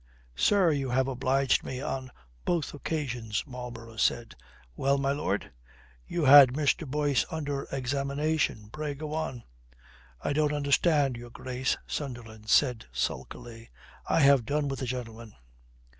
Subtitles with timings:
[0.35, 2.09] "Sir, you have obliged me on
[2.43, 4.33] both occasions," Marlborough said.
[4.75, 5.51] "Well, my lord?
[6.07, 6.87] You had Mr.
[6.87, 8.71] Boyce under examination.
[8.71, 9.43] Pray go on."
[10.19, 13.69] "I don't understand your Grace," Sunderland said sulkily.
[14.07, 15.35] "I have done with the gentleman."